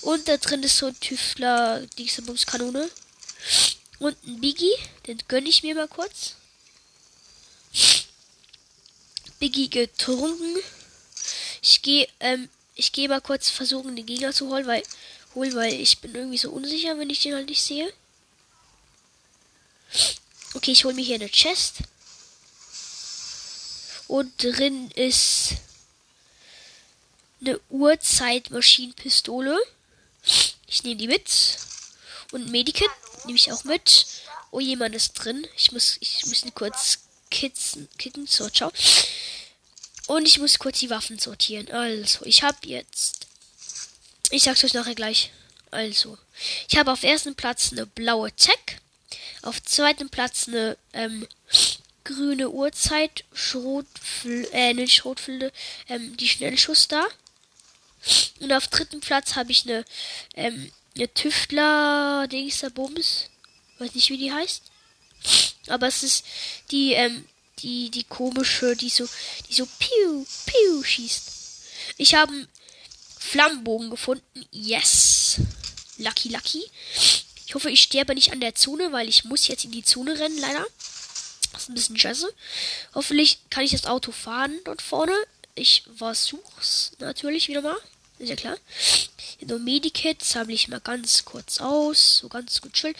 Und 0.01 0.27
da 0.27 0.37
drin 0.37 0.63
ist 0.63 0.77
so 0.77 0.87
ein 0.87 0.99
Tüftler 0.99 1.85
Dingsbums-Kanone. 1.97 2.89
Und 3.99 4.17
ein 4.25 4.41
Biggie. 4.41 4.75
Den 5.07 5.19
gönne 5.27 5.49
ich 5.49 5.63
mir 5.63 5.75
mal 5.75 5.87
kurz. 5.87 6.35
Biggie 9.39 9.69
getrunken. 9.69 10.57
Ich 11.61 11.81
gehe 11.81 12.07
ähm, 12.19 12.49
ich 12.79 12.93
gehe 12.93 13.09
mal 13.09 13.19
kurz 13.19 13.49
versuchen, 13.49 13.97
den 13.97 14.05
Gegner 14.05 14.31
zu 14.31 14.47
holen, 14.47 14.65
weil, 14.65 14.81
holen, 15.35 15.53
weil 15.53 15.73
ich 15.73 15.99
bin 15.99 16.15
irgendwie 16.15 16.37
so 16.37 16.49
unsicher, 16.49 16.97
wenn 16.97 17.09
ich 17.09 17.19
den 17.19 17.35
halt 17.35 17.49
nicht 17.49 17.61
sehe. 17.61 17.91
Okay, 20.53 20.71
ich 20.71 20.85
hole 20.85 20.93
mir 20.93 21.03
hier 21.03 21.15
eine 21.15 21.29
Chest. 21.29 21.79
Und 24.09 24.43
drin 24.43 24.89
ist 24.95 25.51
eine 27.41 27.59
Uhrzeitmaschinenpistole. 27.69 29.55
Ich 30.65 30.83
nehme 30.83 30.95
die 30.95 31.07
mit. 31.07 31.29
Und 32.31 32.49
Medikit 32.49 32.89
nehme 33.25 33.37
ich 33.37 33.51
auch 33.51 33.63
mit. 33.65 34.07
Oh, 34.49 34.59
jemand 34.59 34.95
ist 34.95 35.13
drin. 35.13 35.47
Ich 35.55 35.71
muss, 35.71 35.97
ich 35.99 36.25
muss 36.25 36.43
kurz 36.55 36.97
kitzen, 37.29 37.87
kicken. 37.99 38.25
So, 38.25 38.49
ciao. 38.49 38.71
Und 40.07 40.27
ich 40.27 40.39
muss 40.39 40.57
kurz 40.57 40.79
die 40.79 40.89
Waffen 40.89 41.19
sortieren. 41.19 41.69
Also, 41.69 42.25
ich 42.25 42.41
habe 42.41 42.57
jetzt. 42.63 43.27
Ich 44.31 44.41
sag's 44.41 44.63
euch 44.63 44.73
nachher 44.73 44.95
gleich. 44.95 45.31
Also, 45.69 46.17
ich 46.67 46.79
habe 46.79 46.91
auf 46.91 47.03
ersten 47.03 47.35
Platz 47.35 47.71
eine 47.71 47.85
blaue 47.85 48.31
Tech. 48.31 48.79
Auf 49.43 49.61
zweiten 49.61 50.09
Platz 50.09 50.47
eine 50.47 50.77
ähm, 50.93 51.27
grüne 52.09 52.49
Uhrzeit, 52.49 53.23
Schrotfl 53.33 54.47
äh, 54.51 54.73
nicht 54.73 54.93
Schrotflinte, 54.93 55.51
ähm, 55.87 56.17
die 56.17 56.27
Schnellschuss 56.27 56.87
da. 56.87 57.05
Und 58.39 58.51
auf 58.51 58.67
dritten 58.67 58.99
Platz 58.99 59.35
habe 59.35 59.51
ich 59.51 59.65
eine, 59.65 59.85
ähm, 60.35 60.71
eine 60.95 61.13
Tüftler 61.13 62.27
Dingster 62.27 62.69
Bums. 62.69 63.29
Weiß 63.77 63.93
nicht, 63.93 64.09
wie 64.09 64.17
die 64.17 64.33
heißt. 64.33 64.63
Aber 65.67 65.87
es 65.87 66.03
ist 66.03 66.25
die, 66.71 66.93
ähm, 66.93 67.25
die, 67.59 67.89
die 67.89 68.05
komische, 68.05 68.75
die 68.75 68.89
so, 68.89 69.07
die 69.49 69.53
so 69.53 69.65
piu, 69.65 70.25
piu 70.45 70.83
schießt. 70.83 71.31
Ich 71.97 72.15
habe 72.15 72.31
einen 72.31 72.47
Flammenbogen 73.19 73.89
gefunden. 73.89 74.45
Yes. 74.51 75.41
Lucky, 75.97 76.29
lucky. 76.29 76.63
Ich 77.45 77.55
hoffe, 77.55 77.69
ich 77.69 77.81
sterbe 77.81 78.15
nicht 78.15 78.31
an 78.31 78.39
der 78.39 78.55
Zone, 78.55 78.91
weil 78.91 79.09
ich 79.09 79.25
muss 79.25 79.47
jetzt 79.47 79.65
in 79.65 79.71
die 79.71 79.83
Zone 79.83 80.17
rennen, 80.17 80.37
leider. 80.37 80.65
Das 81.51 81.63
ist 81.63 81.69
ein 81.69 81.75
bisschen 81.75 81.97
scheiße. 81.97 82.33
Hoffentlich 82.93 83.39
kann 83.49 83.63
ich 83.63 83.71
das 83.71 83.85
Auto 83.85 84.11
fahren 84.11 84.59
dort 84.65 84.81
vorne. 84.81 85.13
Ich 85.55 85.83
versuch's 85.97 86.91
natürlich 86.99 87.47
wieder 87.47 87.61
mal. 87.61 87.77
Ist 88.19 88.29
ja 88.29 88.35
klar. 88.35 88.57
Nur 89.41 89.59
Medikit 89.59 90.23
sammle 90.23 90.53
ich 90.53 90.67
mal 90.67 90.81
ganz 90.81 91.25
kurz 91.25 91.59
aus. 91.59 92.17
So 92.17 92.29
ganz 92.29 92.61
gut 92.61 92.73
chill. 92.73 92.93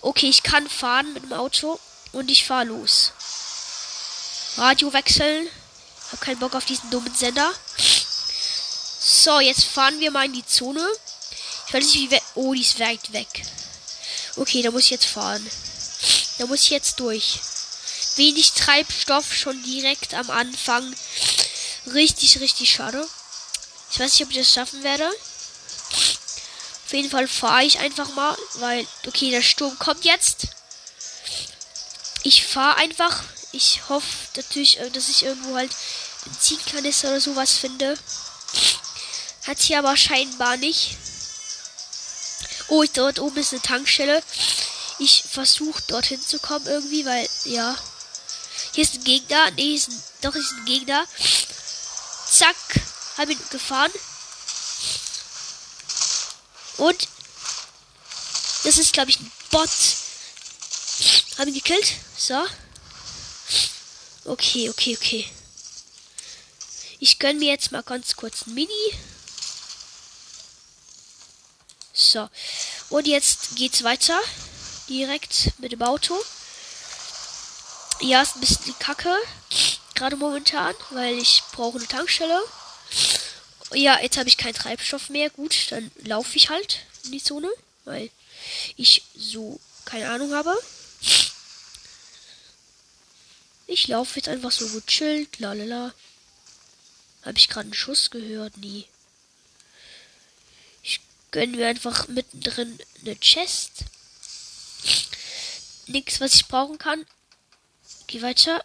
Okay, 0.00 0.28
ich 0.28 0.42
kann 0.42 0.68
fahren 0.68 1.12
mit 1.12 1.24
dem 1.24 1.32
Auto 1.32 1.78
und 2.12 2.30
ich 2.30 2.44
fahre 2.44 2.66
los. 2.66 3.12
Radio 4.56 4.92
wechseln. 4.92 5.48
Hab 6.12 6.20
keinen 6.20 6.38
Bock 6.38 6.54
auf 6.54 6.64
diesen 6.64 6.90
dummen 6.90 7.14
Sender. 7.14 7.52
So, 9.04 9.40
jetzt 9.40 9.64
fahren 9.64 9.98
wir 9.98 10.10
mal 10.10 10.26
in 10.26 10.32
die 10.32 10.46
Zone. 10.46 10.86
Ich 11.66 11.74
weiß 11.74 11.84
nicht, 11.84 11.96
wie 11.96 12.10
weit. 12.12 12.22
Oh, 12.34 12.54
die 12.54 12.60
ist 12.60 12.78
weit 12.78 13.12
weg. 13.12 13.42
Okay, 14.36 14.62
da 14.62 14.70
muss 14.70 14.84
ich 14.84 14.90
jetzt 14.90 15.06
fahren. 15.06 15.44
Da 16.38 16.46
muss 16.46 16.64
ich 16.64 16.70
jetzt 16.70 17.00
durch. 17.00 17.40
Wenig 18.16 18.52
Treibstoff 18.52 19.34
schon 19.34 19.62
direkt 19.62 20.14
am 20.14 20.30
Anfang. 20.30 20.94
Richtig, 21.92 22.40
richtig 22.40 22.70
schade. 22.72 23.06
Ich 23.90 23.98
weiß 23.98 24.12
nicht, 24.12 24.22
ob 24.22 24.30
ich 24.30 24.38
das 24.38 24.52
schaffen 24.52 24.82
werde. 24.82 25.08
Auf 25.08 26.92
jeden 26.92 27.10
Fall 27.10 27.26
fahre 27.28 27.64
ich 27.64 27.78
einfach 27.78 28.14
mal, 28.14 28.36
weil, 28.54 28.86
okay, 29.06 29.30
der 29.30 29.42
Sturm 29.42 29.78
kommt 29.78 30.04
jetzt. 30.04 30.48
Ich 32.22 32.44
fahre 32.44 32.76
einfach 32.76 33.22
ich 33.52 33.86
hoffe 33.88 34.06
natürlich, 34.36 34.80
äh, 34.80 34.90
dass 34.90 35.10
ich 35.10 35.24
irgendwo 35.24 35.54
halt 35.54 35.70
Benzinkanister 36.24 37.08
oder 37.08 37.20
sowas 37.20 37.52
finde. 37.52 37.98
Hat 39.46 39.60
hier 39.60 39.78
aber 39.78 39.96
scheinbar 39.96 40.56
nicht. 40.56 40.96
Oh, 42.68 42.84
dort 42.94 43.18
oben 43.20 43.36
ist 43.36 43.52
eine 43.52 43.60
Tankstelle. 43.60 44.22
Ich 44.98 45.24
versuche 45.30 45.82
dorthin 45.88 46.20
zu 46.20 46.38
kommen 46.38 46.66
irgendwie, 46.66 47.04
weil, 47.04 47.28
ja. 47.44 47.76
Hier 48.72 48.84
ist 48.84 48.94
ein 48.94 49.04
Gegner. 49.04 49.50
Nee, 49.52 49.62
hier 49.62 49.76
ist 49.76 49.88
ein, 49.88 50.02
doch, 50.22 50.32
hier 50.32 50.42
ist 50.42 50.52
ein 50.52 50.64
Gegner. 50.64 51.06
Zack. 52.30 52.56
Hab 53.18 53.28
ihn 53.28 53.38
gefahren. 53.50 53.92
Und 56.78 57.08
das 58.64 58.78
ist, 58.78 58.92
glaube 58.92 59.10
ich, 59.10 59.20
ein 59.20 59.30
Bot. 59.50 59.68
Hab 61.38 61.46
ihn 61.46 61.54
gekillt. 61.54 61.94
So. 62.16 62.42
Okay, 64.24 64.70
okay, 64.70 64.96
okay. 64.96 65.30
Ich 67.00 67.18
gönne 67.18 67.40
mir 67.40 67.50
jetzt 67.50 67.72
mal 67.72 67.82
ganz 67.82 68.16
kurz 68.16 68.46
ein 68.46 68.54
Mini. 68.54 68.94
So. 71.92 72.28
Und 72.88 73.06
jetzt 73.06 73.56
geht's 73.56 73.82
weiter. 73.82 74.18
Direkt 74.88 75.58
mit 75.58 75.72
dem 75.72 75.82
Auto. 75.82 76.18
Ja, 78.02 78.20
ist 78.20 78.34
ein 78.34 78.40
bisschen 78.40 78.76
Kacke. 78.80 79.16
Gerade 79.94 80.16
momentan, 80.16 80.74
weil 80.90 81.16
ich 81.18 81.40
brauche 81.52 81.78
eine 81.78 81.86
Tankstelle. 81.86 82.42
Ja, 83.74 84.00
jetzt 84.00 84.16
habe 84.16 84.28
ich 84.28 84.36
keinen 84.36 84.54
Treibstoff 84.54 85.08
mehr. 85.08 85.30
Gut, 85.30 85.70
dann 85.70 85.92
laufe 86.02 86.36
ich 86.36 86.50
halt 86.50 86.80
in 87.04 87.12
die 87.12 87.22
Zone, 87.22 87.48
weil 87.84 88.10
ich 88.76 89.04
so 89.14 89.60
keine 89.84 90.10
Ahnung 90.10 90.34
habe. 90.34 90.52
Ich 93.68 93.86
laufe 93.86 94.16
jetzt 94.16 94.28
einfach 94.28 94.50
so 94.50 94.68
gechillt, 94.68 95.38
lalala. 95.38 95.94
Habe 97.24 97.38
ich 97.38 97.48
gerade 97.48 97.66
einen 97.66 97.74
Schuss 97.74 98.10
gehört? 98.10 98.56
Nie. 98.56 98.88
Ich 100.82 101.00
gönne 101.30 101.56
mir 101.56 101.68
einfach 101.68 102.08
mittendrin 102.08 102.80
eine 103.00 103.14
Chest. 103.20 103.84
Nichts, 105.86 106.20
was 106.20 106.34
ich 106.34 106.48
brauchen 106.48 106.78
kann. 106.78 107.06
Geh 108.12 108.20
weiter. 108.20 108.62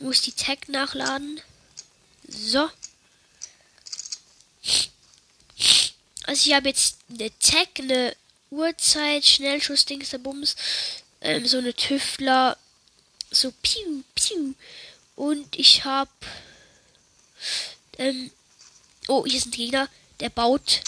Muss 0.00 0.20
die 0.20 0.32
Tag 0.32 0.68
nachladen. 0.68 1.40
So. 2.26 2.68
Also 6.24 6.50
ich 6.50 6.52
habe 6.52 6.70
jetzt 6.70 6.96
eine 7.08 7.30
Tag, 7.38 7.68
eine 7.78 8.16
Uhrzeit, 8.50 9.24
Schnellschuss, 9.24 9.84
Dings, 9.84 10.10
der 10.10 10.18
Bums, 10.18 10.56
ähm, 11.20 11.46
so 11.46 11.58
eine 11.58 11.72
Tüftler, 11.72 12.58
so 13.30 13.52
piu, 13.62 14.02
piu. 14.16 14.54
Und 15.14 15.56
ich 15.56 15.84
hab, 15.84 16.10
ähm, 17.96 18.32
oh, 19.06 19.24
hier 19.24 19.38
ist 19.38 19.46
ein 19.46 19.52
Gegner, 19.52 19.88
der 20.18 20.30
baut. 20.30 20.80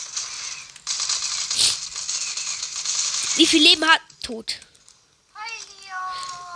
Wie 3.36 3.46
viel 3.46 3.62
Leben 3.62 3.84
hat? 3.84 4.00
Tot. 4.22 4.56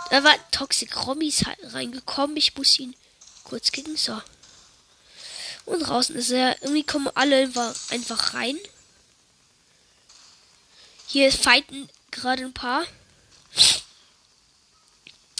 Da 0.09 0.23
war 0.23 0.33
Toxic 0.51 1.05
Rommis 1.05 1.43
reingekommen. 1.63 2.35
Ich 2.37 2.55
muss 2.55 2.79
ihn 2.79 2.95
kurz 3.43 3.71
kicken. 3.71 3.95
So. 3.95 4.19
Und 5.65 5.81
draußen 5.81 6.15
ist 6.15 6.31
er. 6.31 6.61
Irgendwie 6.63 6.83
kommen 6.83 7.09
alle 7.13 7.51
einfach 7.89 8.33
rein. 8.33 8.57
Hier 11.07 11.31
fighten 11.31 11.89
gerade 12.11 12.43
ein 12.43 12.53
paar. 12.53 12.85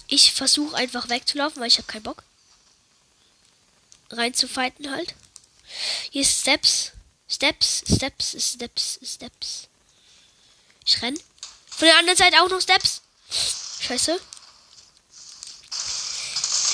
Ich 0.08 0.34
versuche 0.34 0.76
einfach 0.76 1.10
wegzulaufen, 1.10 1.62
weil 1.62 1.68
ich 1.68 1.78
habe 1.78 1.88
keinen 1.88 2.04
Bock. 2.04 2.24
Rein 4.12 4.34
zu 4.34 4.48
fighten 4.48 4.92
halt. 4.92 5.16
Hier 6.12 6.22
ist 6.24 6.42
Steps. 6.42 6.92
Steps, 7.28 7.84
Steps, 7.88 8.36
Steps, 8.40 9.00
Steps. 9.04 9.69
Ich 10.90 11.04
renn. 11.04 11.20
Von 11.70 11.88
der 11.88 12.00
anderen 12.00 12.18
Seite 12.18 12.42
auch 12.42 12.50
noch 12.50 12.62
Steps. 12.62 13.02
Scheiße. 13.82 14.20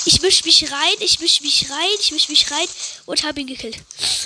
Ich 0.06 0.22
misch 0.22 0.42
mich 0.44 0.72
rein, 0.72 0.96
ich 1.00 1.20
misch 1.20 1.42
mich 1.42 1.68
rein, 1.68 1.96
ich 2.00 2.12
misch 2.12 2.30
mich 2.30 2.50
rein 2.50 2.66
und 3.04 3.24
hab 3.24 3.36
ihn 3.36 3.46
gekillt. 3.46 3.76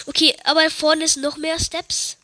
Okay, 0.07 0.37
aber 0.45 0.71
vorne 0.71 1.05
ist 1.05 1.17
noch 1.17 1.37
mehr 1.39 1.59
Steps. 1.59 2.17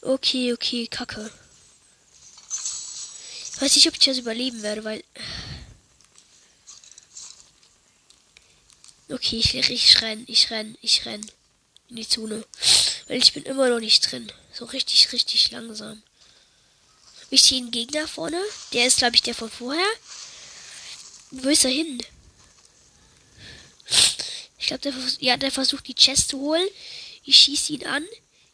Okay, 0.00 0.52
okay, 0.52 0.86
kacke. 0.86 1.32
Ich 3.54 3.60
weiß 3.60 3.74
nicht, 3.74 3.88
ob 3.88 3.94
ich 3.94 4.00
das 4.00 4.18
überleben 4.18 4.62
werde, 4.62 4.84
weil. 4.84 5.02
Okay, 9.08 9.38
ich, 9.38 9.54
ich 9.54 10.02
renn, 10.02 10.24
ich 10.28 10.50
renn, 10.52 10.78
ich 10.82 11.04
renn 11.04 11.28
in 11.88 11.96
die 11.96 12.08
Zone. 12.08 12.44
Weil 13.10 13.18
ich 13.18 13.32
bin 13.32 13.42
immer 13.42 13.68
noch 13.68 13.80
nicht 13.80 14.08
drin. 14.08 14.30
So 14.52 14.66
richtig, 14.66 15.12
richtig 15.12 15.50
langsam. 15.50 16.00
Ich 17.28 17.42
sehe 17.42 17.58
einen 17.58 17.72
Gegner 17.72 18.06
vorne. 18.06 18.40
Der 18.72 18.86
ist, 18.86 18.98
glaube 18.98 19.16
ich, 19.16 19.22
der 19.22 19.34
von 19.34 19.50
vorher. 19.50 19.90
Wo 21.32 21.48
ist 21.48 21.64
er 21.64 21.72
hin? 21.72 22.00
Ich 24.58 24.68
glaube, 24.68 24.82
der, 24.82 24.94
ja, 25.18 25.36
der 25.36 25.50
versucht 25.50 25.88
die 25.88 25.96
Chest 25.96 26.28
zu 26.28 26.38
holen. 26.38 26.68
Ich 27.24 27.36
schieße 27.36 27.72
ihn 27.72 27.84
an. 27.84 28.06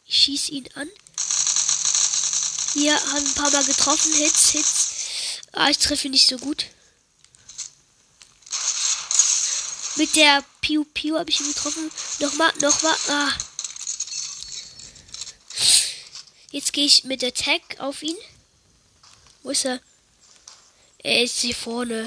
Ich 0.07 0.17
schieße 0.23 0.51
ihn 0.51 0.67
an. 0.73 0.89
Hier 2.73 2.95
haben 2.95 3.27
ein 3.27 3.33
paar 3.35 3.51
Mal 3.51 3.63
getroffen. 3.63 4.11
Hits, 4.13 4.49
Hits. 4.53 4.87
Ah, 5.51 5.69
ich 5.69 5.77
treffe 5.77 6.07
ihn 6.07 6.13
nicht 6.13 6.27
so 6.27 6.39
gut. 6.39 6.65
Mit 9.97 10.15
der 10.15 10.43
Piu 10.61 10.83
Piu 10.83 11.19
habe 11.19 11.29
ich 11.29 11.41
ihn 11.41 11.53
getroffen. 11.53 11.91
Nochmal, 12.17 12.51
nochmal. 12.59 12.97
Ah. 13.09 13.33
Jetzt 16.57 16.73
gehe 16.73 16.87
ich 16.87 17.03
mit 17.03 17.21
der 17.21 17.35
Tag 17.35 17.61
auf 17.77 18.01
ihn. 18.01 18.17
Wo 19.43 19.51
ist 19.51 19.63
er? 19.63 19.79
Er 21.03 21.21
ist 21.21 21.37
hier 21.41 21.53
vorne. 21.53 22.03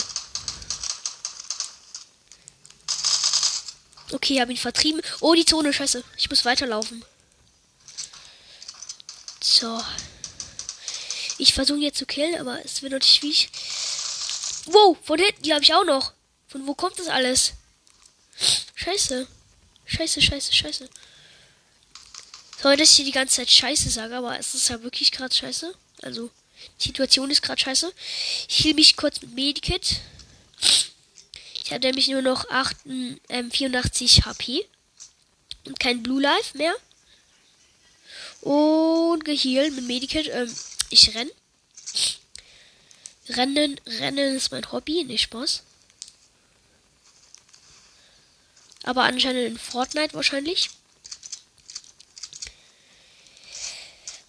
Okay, 4.11 4.41
habe 4.41 4.51
ihn 4.51 4.59
vertrieben. 4.59 5.03
Oh, 5.21 5.35
die 5.35 5.45
Zone, 5.45 5.73
scheiße. 5.73 6.03
Ich 6.17 6.29
muss 6.31 6.45
weiterlaufen. 6.45 7.05
So. 9.41 9.81
Ich 11.39 11.55
versuche 11.55 11.79
jetzt 11.79 11.99
zu 11.99 12.07
killen, 12.07 12.41
aber 12.41 12.59
es 12.65 12.83
wird 12.83 12.91
natürlich 12.91 13.19
schwierig. 13.19 13.51
Wow, 14.65 14.99
von 15.05 15.21
hinten, 15.21 15.45
die 15.45 15.55
habe 15.55 15.63
ich 15.63 15.73
auch 15.73 15.85
noch. 15.85 16.13
Von 16.49 16.67
wo 16.67 16.75
kommt 16.75 16.99
das 16.99 17.07
alles? 17.07 17.53
Scheiße. 18.75 19.29
Scheiße, 19.85 20.21
scheiße, 20.21 20.53
scheiße. 20.53 20.91
Sorry, 22.61 22.77
dass 22.77 22.91
ich 22.91 22.97
hier 22.97 23.05
die 23.07 23.13
ganze 23.13 23.37
Zeit 23.37 23.51
Scheiße 23.51 23.89
sage, 23.89 24.17
aber 24.17 24.39
es 24.39 24.55
ist 24.55 24.69
ja 24.69 24.83
wirklich 24.83 25.13
gerade 25.13 25.35
scheiße. 25.35 25.75
Also, 26.03 26.31
die 26.81 26.89
Situation 26.89 27.31
ist 27.31 27.41
gerade 27.41 27.61
scheiße. 27.61 27.91
Ich 28.49 28.57
hielt 28.57 28.77
mich 28.77 28.97
kurz 28.97 29.23
mit 29.23 29.35
Medikit. 29.35 30.01
Ich 31.65 31.73
hatte 31.73 31.87
nämlich 31.87 32.09
nur 32.09 32.21
noch 32.21 32.51
8, 32.51 32.77
ähm, 33.31 33.51
84 33.51 34.27
HP. 34.27 34.67
Und 35.65 35.81
kein 35.81 36.03
Blue 36.03 36.21
Life 36.21 36.59
mehr. 36.59 36.75
Und 38.43 39.25
gehealt 39.25 39.75
mit 39.75 39.87
Medikit. 39.87 40.29
Ähm, 40.29 40.55
ich 40.91 41.15
renn. 41.15 41.31
Rennen, 43.31 43.81
Rennen 43.87 44.37
ist 44.37 44.51
mein 44.51 44.71
Hobby, 44.71 45.05
nicht 45.05 45.23
Spaß. 45.23 45.63
Aber 48.83 49.05
anscheinend 49.05 49.47
in 49.47 49.59
Fortnite 49.59 50.13
wahrscheinlich. 50.15 50.69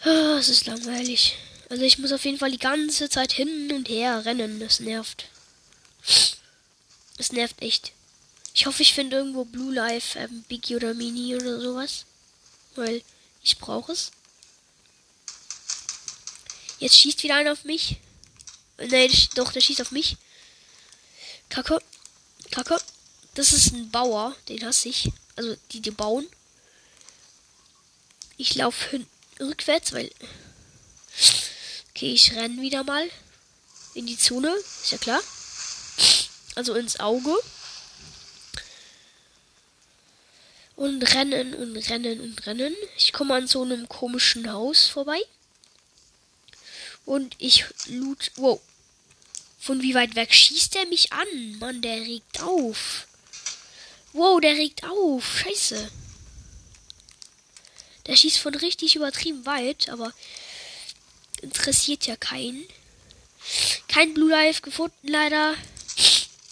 Ah, 0.04 0.38
es 0.40 0.50
ist 0.50 0.66
langweilig. 0.66 1.38
Also 1.70 1.84
ich 1.84 2.00
muss 2.00 2.12
auf 2.12 2.26
jeden 2.26 2.40
Fall 2.40 2.52
die 2.52 2.58
ganze 2.58 3.08
Zeit 3.10 3.32
hin 3.32 3.72
und 3.72 3.88
her 3.88 4.26
rennen. 4.26 4.60
Das 4.60 4.80
nervt. 4.80 5.28
Das 7.18 7.32
nervt 7.32 7.62
echt. 7.62 7.92
Ich 8.54 8.66
hoffe, 8.66 8.82
ich 8.82 8.94
finde 8.94 9.18
irgendwo 9.18 9.46
Blue 9.46 9.74
Life, 9.74 10.18
ähm, 10.18 10.44
Biggie 10.50 10.76
oder 10.76 10.94
Mini 10.94 11.36
oder 11.36 11.62
sowas. 11.62 12.06
Weil 12.76 13.04
ich 13.44 13.60
brauche 13.60 13.92
es. 13.92 14.12
Jetzt 16.80 16.98
schießt 16.98 17.22
wieder 17.22 17.36
einer 17.36 17.52
auf 17.52 17.64
mich. 17.64 17.98
Nein, 18.78 19.12
doch, 19.36 19.52
der 19.54 19.62
schießt 19.62 19.82
auf 19.82 19.92
mich. 19.92 20.18
Kacke. 21.50 21.80
Kacke. 22.50 22.82
Das 23.36 23.54
ist 23.54 23.72
ein 23.72 23.92
Bauer, 23.92 24.36
den 24.50 24.66
hasse 24.66 24.90
ich. 24.90 25.12
Also, 25.36 25.56
die, 25.72 25.80
die 25.80 25.92
bauen. 25.92 26.28
Ich 28.38 28.56
laufe 28.56 29.06
rückwärts, 29.42 29.94
weil. 29.94 30.12
Okay, 31.90 32.14
ich 32.14 32.34
renne 32.34 32.62
wieder 32.62 32.84
mal 32.84 33.10
in 33.94 34.06
die 34.06 34.18
Zone. 34.18 34.54
Ist 34.84 34.92
ja 34.92 34.98
klar. 34.98 35.22
Also 36.56 36.74
ins 36.76 37.00
Auge. 37.00 37.36
Und 40.76 41.04
rennen 41.14 41.54
und 41.54 41.78
rennen 41.90 42.22
und 42.22 42.46
rennen. 42.46 42.76
Ich 42.98 43.14
komme 43.14 43.36
an 43.36 43.48
so 43.48 43.62
einem 43.62 43.88
komischen 43.88 44.52
Haus 44.52 44.88
vorbei. 44.88 45.22
Und 47.06 47.36
ich 47.38 47.66
loot. 47.88 48.32
Wow. 48.36 48.62
Von 49.60 49.82
wie 49.82 49.94
weit 49.94 50.16
weg 50.16 50.34
schießt 50.34 50.76
er 50.76 50.88
mich 50.88 51.14
an? 51.14 51.60
Mann, 51.60 51.82
der 51.82 52.02
regt 52.02 52.42
auf. 52.42 53.06
Wow, 54.14 54.42
der 54.42 54.54
regt 54.54 54.84
auf. 54.84 55.24
Scheiße. 55.40 55.92
Der 58.08 58.16
schießt 58.16 58.40
von 58.40 58.56
richtig 58.56 58.96
übertrieben 58.96 59.46
weit, 59.46 59.90
aber 59.90 60.14
interessiert 61.42 62.08
ja 62.08 62.16
keinen. 62.16 62.66
Kein 63.88 64.14
Blue 64.14 64.30
Life 64.30 64.62
gefunden, 64.62 65.08
leider. 65.08 65.56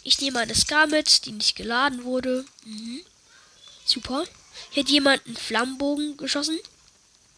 Ich 0.04 0.20
nehme 0.22 0.40
eine 0.40 0.56
Scar 0.56 0.88
mit, 0.88 1.26
die 1.26 1.32
nicht 1.32 1.56
geladen 1.56 2.04
wurde. 2.04 2.46
Mhm. 2.66 3.02
Super. 3.86 4.26
Hier 4.72 4.84
hat 4.84 4.90
jemand 4.90 5.26
einen 5.26 5.38
Flammenbogen 5.38 6.18
geschossen. 6.18 6.60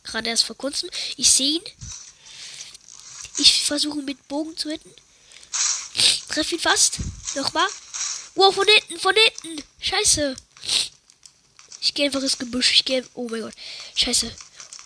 Gerade 0.03 0.29
erst 0.29 0.43
vor 0.43 0.57
kurzem. 0.57 0.89
Ich 1.17 1.31
sehe 1.31 1.57
ihn. 1.57 1.63
Ich 3.37 3.63
versuche 3.63 4.01
mit 4.01 4.27
Bogen 4.27 4.55
zu 4.57 4.69
hitten. 4.69 4.93
Treff 6.29 6.51
ihn 6.51 6.59
fast. 6.59 6.99
Nochmal. 7.35 7.67
Wow, 8.35 8.53
von 8.53 8.67
hinten, 8.67 8.99
von 8.99 9.15
hinten. 9.15 9.63
Scheiße. 9.79 10.35
Ich 11.81 11.95
gehe 11.95 12.05
einfach 12.05 12.21
ins 12.21 12.37
Gebüsch. 12.37 12.71
Ich 12.71 12.85
gehe. 12.85 13.03
Oh 13.15 13.27
mein 13.27 13.41
Gott. 13.41 13.53
Scheiße. 13.95 14.31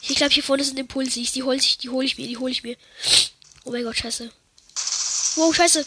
Ich 0.01 0.15
glaube, 0.15 0.33
hier 0.33 0.43
vorne 0.43 0.63
sind 0.63 0.79
Impulse. 0.79 1.19
Die 1.19 1.43
hole 1.43 1.57
ich, 1.57 1.77
die 1.77 1.89
hole 1.89 2.05
ich 2.05 2.17
mir, 2.17 2.27
die 2.27 2.37
hole 2.37 2.51
ich 2.51 2.63
mir. 2.63 2.77
Oh 3.65 3.71
mein 3.71 3.83
Gott, 3.83 3.97
scheiße. 3.97 4.31
Wow, 5.35 5.53
scheiße. 5.53 5.85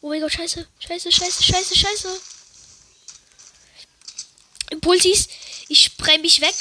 Oh 0.00 0.08
mein 0.10 0.20
Gott, 0.20 0.32
scheiße. 0.32 0.66
Scheiße, 0.78 1.10
scheiße, 1.10 1.42
scheiße, 1.42 1.76
scheiße. 1.76 2.20
Impulsis. 4.70 5.28
Ich 5.68 5.82
spreng 5.82 6.20
mich 6.20 6.40
weg. 6.40 6.54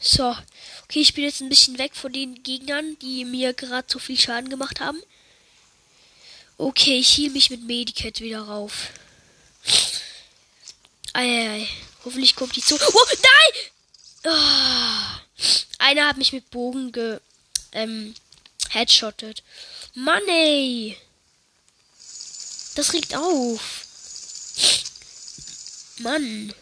So. 0.00 0.36
Okay, 0.84 1.00
ich 1.00 1.14
bin 1.14 1.24
jetzt 1.24 1.40
ein 1.40 1.50
bisschen 1.50 1.78
weg 1.78 1.94
von 1.94 2.12
den 2.12 2.42
Gegnern, 2.42 2.98
die 3.00 3.24
mir 3.24 3.52
gerade 3.52 3.86
so 3.92 3.98
viel 3.98 4.18
Schaden 4.18 4.48
gemacht 4.48 4.80
haben. 4.80 5.00
Okay, 6.56 6.98
ich 6.98 7.10
hiel 7.10 7.30
mich 7.30 7.50
mit 7.50 7.62
Medikit 7.62 8.20
wieder 8.20 8.40
rauf. 8.40 8.88
Eieiei. 11.18 11.68
Hoffentlich 12.04 12.36
kommt 12.36 12.54
die 12.54 12.62
zu. 12.62 12.76
Oh, 12.76 13.06
nein! 13.10 13.62
Oh. 14.24 15.44
Einer 15.78 16.06
hat 16.06 16.16
mich 16.16 16.32
mit 16.32 16.48
Bogen 16.50 16.92
ge 16.92 17.18
ähm, 17.72 18.14
headshottet. 18.70 19.42
Mann, 19.94 20.22
ey. 20.28 20.96
Das 22.76 22.92
regt 22.92 23.16
auf. 23.16 23.84
Mann. 25.98 26.54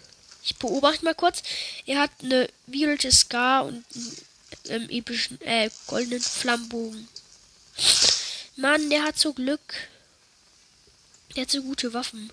Ich 0.43 0.57
beobachte 0.57 1.05
mal 1.05 1.15
kurz. 1.15 1.43
Er 1.85 2.01
hat 2.01 2.13
eine 2.23 2.49
violette 2.67 3.13
Scar 3.13 3.67
und 3.67 3.85
einen 4.71 4.85
ähm, 4.85 4.91
epischen, 4.91 5.39
äh, 5.43 5.69
goldenen 5.87 6.23
Flammenbogen. 6.23 7.09
Mann, 8.57 8.89
der 8.89 9.03
hat 9.03 9.19
so 9.19 9.35
Glück. 9.35 9.75
Der 11.35 11.43
hat 11.43 11.51
so 11.51 11.63
gute 11.63 11.93
Waffen. 11.93 12.33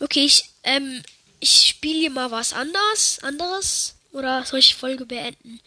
Okay, 0.00 0.26
ich, 0.26 0.50
ähm, 0.64 1.02
ich 1.40 1.68
spiele 1.68 1.98
hier 1.98 2.10
mal 2.10 2.30
was 2.30 2.52
anders, 2.52 3.18
anderes. 3.22 3.94
Oder 4.12 4.44
soll 4.44 4.60
ich 4.60 4.74
Folge 4.74 5.06
beenden? 5.06 5.60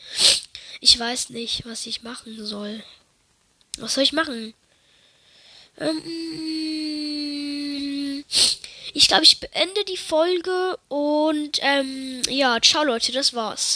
Ich 0.80 0.97
weiß 0.97 1.30
nicht, 1.32 1.65
was 1.65 1.86
ich 1.86 2.03
machen 2.03 2.45
soll. 2.45 2.84
Was 3.77 3.93
soll 3.95 4.03
ich 4.03 4.13
machen? 4.13 4.53
Ähm, 5.80 6.01
ich 8.93 9.08
glaube, 9.08 9.23
ich 9.23 9.39
beende 9.39 9.84
die 9.86 9.97
Folge 9.97 10.80
und 10.88 11.60
ähm, 11.62 12.21
ja, 12.30 12.60
ciao 12.62 12.84
Leute, 12.84 13.12
das 13.12 13.34
war's. 13.34 13.75